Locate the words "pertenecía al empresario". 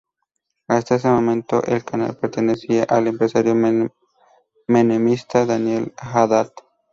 2.17-3.53